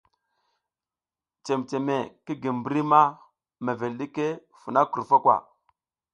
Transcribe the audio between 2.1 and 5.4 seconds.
ki gi mbri ma mevel ɗiki funa krufo kwa.